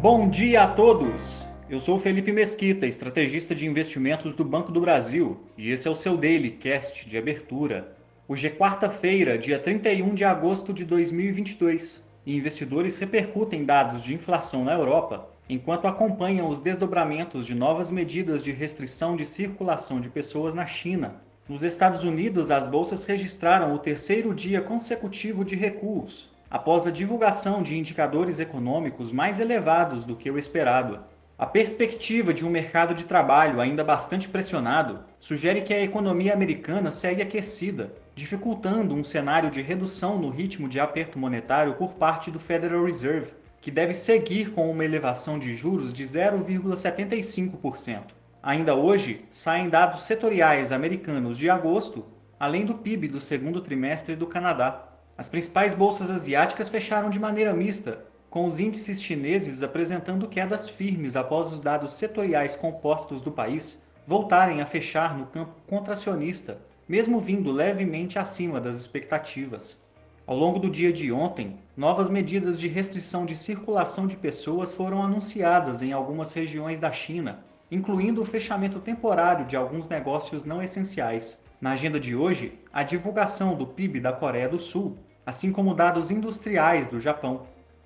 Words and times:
Bom 0.00 0.28
dia 0.28 0.62
a 0.62 0.68
todos! 0.68 1.44
Eu 1.68 1.80
sou 1.80 1.98
Felipe 1.98 2.30
Mesquita, 2.30 2.86
estrategista 2.86 3.52
de 3.52 3.66
investimentos 3.66 4.32
do 4.32 4.44
Banco 4.44 4.70
do 4.70 4.80
Brasil, 4.80 5.40
e 5.56 5.72
esse 5.72 5.88
é 5.88 5.90
o 5.90 5.94
seu 5.96 6.16
Daily 6.16 6.52
Cast 6.52 7.10
de 7.10 7.18
abertura. 7.18 7.96
Hoje 8.28 8.46
é 8.46 8.50
quarta-feira, 8.50 9.36
dia 9.36 9.58
31 9.58 10.14
de 10.14 10.24
agosto 10.24 10.72
de 10.72 10.84
2022, 10.84 12.04
e 12.24 12.36
investidores 12.36 12.96
repercutem 12.96 13.64
dados 13.64 14.04
de 14.04 14.14
inflação 14.14 14.64
na 14.64 14.72
Europa 14.72 15.30
enquanto 15.48 15.88
acompanham 15.88 16.48
os 16.48 16.60
desdobramentos 16.60 17.44
de 17.44 17.56
novas 17.56 17.90
medidas 17.90 18.44
de 18.44 18.52
restrição 18.52 19.16
de 19.16 19.26
circulação 19.26 20.00
de 20.00 20.08
pessoas 20.08 20.54
na 20.54 20.64
China. 20.64 21.16
Nos 21.48 21.64
Estados 21.64 22.04
Unidos, 22.04 22.52
as 22.52 22.68
bolsas 22.68 23.02
registraram 23.02 23.74
o 23.74 23.78
terceiro 23.80 24.32
dia 24.32 24.60
consecutivo 24.60 25.44
de 25.44 25.56
recuos, 25.56 26.30
após 26.50 26.86
a 26.86 26.90
divulgação 26.90 27.62
de 27.62 27.78
indicadores 27.78 28.40
econômicos 28.40 29.12
mais 29.12 29.40
elevados 29.40 30.04
do 30.04 30.16
que 30.16 30.30
o 30.30 30.38
esperado. 30.38 31.00
A 31.38 31.46
perspectiva 31.46 32.34
de 32.34 32.44
um 32.44 32.50
mercado 32.50 32.92
de 32.94 33.04
trabalho 33.04 33.60
ainda 33.60 33.84
bastante 33.84 34.28
pressionado 34.28 35.04
sugere 35.20 35.62
que 35.62 35.72
a 35.72 35.80
economia 35.80 36.32
americana 36.32 36.90
segue 36.90 37.22
aquecida, 37.22 37.92
dificultando 38.14 38.94
um 38.94 39.04
cenário 39.04 39.48
de 39.48 39.62
redução 39.62 40.18
no 40.18 40.30
ritmo 40.30 40.68
de 40.68 40.80
aperto 40.80 41.16
monetário 41.16 41.74
por 41.74 41.94
parte 41.94 42.28
do 42.30 42.40
Federal 42.40 42.84
Reserve, 42.84 43.34
que 43.60 43.70
deve 43.70 43.94
seguir 43.94 44.50
com 44.50 44.68
uma 44.70 44.84
elevação 44.84 45.38
de 45.38 45.54
juros 45.54 45.92
de 45.92 46.02
0,75%. 46.02 48.02
Ainda 48.42 48.74
hoje, 48.74 49.24
saem 49.30 49.68
dados 49.68 50.02
setoriais 50.02 50.72
americanos 50.72 51.38
de 51.38 51.48
agosto, 51.50 52.04
além 52.40 52.64
do 52.64 52.74
PIB 52.74 53.06
do 53.06 53.20
segundo 53.20 53.60
trimestre 53.60 54.16
do 54.16 54.26
Canadá. 54.26 54.88
As 55.18 55.28
principais 55.28 55.74
bolsas 55.74 56.12
asiáticas 56.12 56.68
fecharam 56.68 57.10
de 57.10 57.18
maneira 57.18 57.52
mista, 57.52 58.04
com 58.30 58.46
os 58.46 58.60
índices 58.60 59.02
chineses 59.02 59.64
apresentando 59.64 60.28
quedas 60.28 60.68
firmes 60.68 61.16
após 61.16 61.52
os 61.52 61.58
dados 61.58 61.94
setoriais 61.94 62.54
compostos 62.54 63.20
do 63.20 63.32
país 63.32 63.82
voltarem 64.06 64.60
a 64.60 64.66
fechar 64.66 65.18
no 65.18 65.26
campo 65.26 65.56
contracionista, 65.66 66.60
mesmo 66.88 67.18
vindo 67.18 67.50
levemente 67.50 68.16
acima 68.16 68.60
das 68.60 68.78
expectativas. 68.78 69.82
Ao 70.24 70.36
longo 70.36 70.60
do 70.60 70.70
dia 70.70 70.92
de 70.92 71.10
ontem, 71.10 71.58
novas 71.76 72.08
medidas 72.08 72.60
de 72.60 72.68
restrição 72.68 73.26
de 73.26 73.36
circulação 73.36 74.06
de 74.06 74.16
pessoas 74.16 74.72
foram 74.72 75.02
anunciadas 75.02 75.82
em 75.82 75.92
algumas 75.92 76.32
regiões 76.32 76.78
da 76.78 76.92
China, 76.92 77.44
incluindo 77.72 78.22
o 78.22 78.24
fechamento 78.24 78.78
temporário 78.78 79.46
de 79.46 79.56
alguns 79.56 79.88
negócios 79.88 80.44
não 80.44 80.62
essenciais. 80.62 81.42
Na 81.60 81.72
agenda 81.72 81.98
de 81.98 82.14
hoje, 82.14 82.56
a 82.72 82.84
divulgação 82.84 83.56
do 83.56 83.66
PIB 83.66 83.98
da 83.98 84.12
Coreia 84.12 84.48
do 84.48 84.60
Sul 84.60 84.96
assim 85.28 85.52
como 85.52 85.74
dados 85.74 86.10
industriais 86.10 86.88
do 86.88 86.98
Japão. 86.98 87.42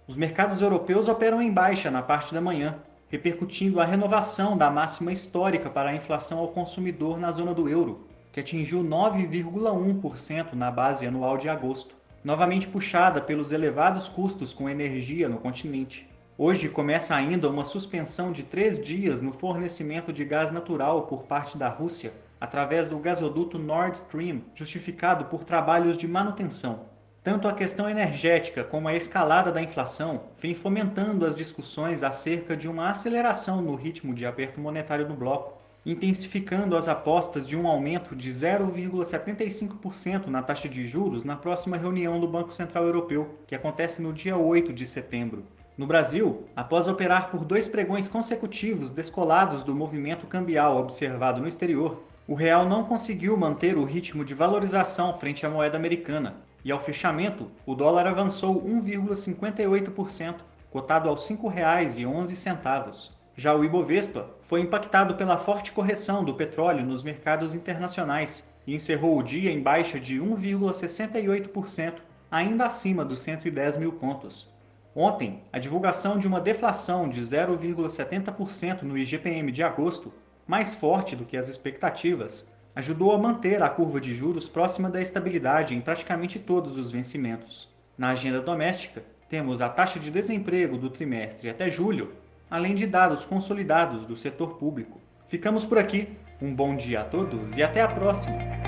Os 0.07 0.15
mercados 0.15 0.63
europeus 0.63 1.09
operam 1.09 1.43
em 1.43 1.51
baixa 1.51 1.91
na 1.91 2.01
parte 2.01 2.33
da 2.33 2.41
manhã, 2.41 2.77
repercutindo 3.09 3.81
a 3.81 3.85
renovação 3.85 4.57
da 4.57 4.71
máxima 4.71 5.11
histórica 5.11 5.69
para 5.69 5.91
a 5.91 5.95
inflação 5.97 6.39
ao 6.39 6.53
consumidor 6.53 7.19
na 7.19 7.33
zona 7.33 7.53
do 7.53 7.69
euro, 7.69 8.07
que 8.31 8.39
atingiu 8.39 8.85
9,1% 8.85 10.53
na 10.53 10.71
base 10.71 11.05
anual 11.05 11.37
de 11.37 11.49
agosto, 11.49 11.97
novamente 12.23 12.69
puxada 12.69 13.21
pelos 13.21 13.51
elevados 13.51 14.09
custos 14.09 14.55
com 14.55 14.71
energia 14.71 15.29
no 15.29 15.39
continente. 15.39 16.09
Hoje 16.39 16.69
começa 16.69 17.13
ainda 17.13 17.51
uma 17.51 17.65
suspensão 17.65 18.31
de 18.31 18.45
três 18.45 18.79
dias 18.79 19.21
no 19.21 19.33
fornecimento 19.33 20.13
de 20.13 20.25
gás 20.25 20.53
natural 20.53 21.09
por 21.09 21.25
parte 21.25 21.59
da 21.59 21.69
Rússia 21.69 22.13
através 22.41 22.89
do 22.89 23.01
gasoduto 23.01 23.59
Nord 23.59 23.97
Stream, 23.97 24.43
justificado 24.55 25.25
por 25.25 25.43
trabalhos 25.43 25.99
de 25.99 26.07
manutenção. 26.07 26.92
Tanto 27.25 27.47
a 27.47 27.53
questão 27.53 27.89
energética 27.89 28.65
como 28.65 28.89
a 28.89 28.97
escalada 28.97 29.53
da 29.53 29.63
inflação 29.63 30.23
vem 30.37 30.57
fomentando 30.57 31.25
as 31.25 31.37
discussões 31.37 32.03
acerca 32.03 32.57
de 32.57 32.67
uma 32.67 32.91
aceleração 32.91 33.63
no 33.63 33.77
ritmo 33.77 34.13
de 34.13 34.27
aperto 34.27 34.61
monetário 34.61 35.09
no 35.09 35.15
bloco, 35.15 35.57
intensificando 35.87 36.77
as 36.77 36.89
apostas 36.89 37.47
de 37.47 37.57
um 37.57 37.69
aumento 37.69 38.17
de 38.17 38.29
0,75% 38.29 40.27
na 40.27 40.43
taxa 40.43 40.69
de 40.69 40.85
juros 40.85 41.23
na 41.23 41.37
próxima 41.37 41.77
reunião 41.77 42.19
do 42.19 42.27
Banco 42.27 42.53
Central 42.53 42.87
Europeu, 42.87 43.39
que 43.47 43.55
acontece 43.55 44.03
no 44.03 44.13
dia 44.13 44.37
8 44.37 44.73
de 44.73 44.85
setembro. 44.85 45.45
No 45.79 45.87
Brasil, 45.87 46.49
após 46.57 46.89
operar 46.89 47.31
por 47.31 47.45
dois 47.45 47.69
pregões 47.69 48.09
consecutivos 48.09 48.91
descolados 48.91 49.63
do 49.63 49.77
movimento 49.77 50.27
cambial 50.27 50.77
observado 50.77 51.41
no 51.41 51.47
exterior, 51.47 52.03
o 52.27 52.35
real 52.35 52.69
não 52.69 52.83
conseguiu 52.83 53.37
manter 53.37 53.79
o 53.79 53.85
ritmo 53.85 54.25
de 54.25 54.35
valorização 54.35 55.15
frente 55.15 55.47
à 55.47 55.51
moeda 55.51 55.77
americana, 55.77 56.35
e 56.65 56.71
ao 56.71 56.81
fechamento, 56.81 57.51
o 57.67 57.75
dólar 57.75 58.07
avançou 58.07 58.63
1,58%, 58.63 60.37
cotado 60.71 61.09
aos 61.09 61.29
R$ 61.29 61.37
5,11. 61.37 63.11
Já 63.35 63.55
o 63.55 63.65
Ibovespa 63.65 64.29
foi 64.43 64.61
impactado 64.61 65.15
pela 65.15 65.39
forte 65.39 65.73
correção 65.73 66.25
do 66.25 66.35
petróleo 66.35 66.85
nos 66.85 67.03
mercados 67.03 67.55
internacionais 67.55 68.47
e 68.67 68.75
encerrou 68.75 69.19
o 69.19 69.23
dia 69.23 69.51
em 69.51 69.61
baixa 69.61 69.99
de 69.99 70.21
1,68%, 70.21 71.95
ainda 72.31 72.67
acima 72.67 73.05
dos 73.05 73.21
110 73.21 73.79
mil 73.79 73.93
pontos. 73.95 74.51
Ontem, 74.95 75.43
a 75.51 75.59
divulgação 75.59 76.19
de 76.19 76.27
uma 76.27 76.41
deflação 76.41 77.09
de 77.09 77.23
0,70% 77.23 78.83
no 78.83 78.99
IGPM 78.99 79.51
de 79.51 79.63
agosto, 79.63 80.13
mais 80.47 80.75
forte 80.75 81.17
do 81.17 81.25
que 81.25 81.37
as 81.37 81.49
expectativas, 81.49 82.47
ajudou 82.75 83.13
a 83.13 83.19
manter 83.19 83.63
a 83.63 83.69
curva 83.69 84.01
de 84.01 84.15
juros 84.15 84.49
próxima 84.49 84.89
da 84.89 85.01
estabilidade 85.01 85.75
em 85.75 85.81
praticamente 85.81 86.39
todos 86.39 86.79
os 86.79 86.91
vencimentos. 86.91 87.69
Na 87.97 88.11
agenda 88.11 88.41
doméstica, 88.41 89.03
temos 89.29 89.61
a 89.61 89.69
taxa 89.69 90.01
de 90.01 90.11
desemprego 90.11 90.79
do 90.79 90.91
trimestre 90.91 91.51
até 91.51 91.71
julho, 91.71 92.13
além 92.51 92.75
de 92.75 92.87
dados 92.87 93.27
consolidados 93.27 94.07
do 94.07 94.17
setor 94.17 94.57
público. 94.57 95.01
Ficamos 95.27 95.65
por 95.65 95.79
aqui. 95.79 96.09
Um 96.41 96.55
bom 96.55 96.75
dia 96.77 97.01
a 97.01 97.05
todos 97.05 97.57
e 97.57 97.63
até 97.63 97.83
a 97.83 97.89
próxima! 97.89 98.62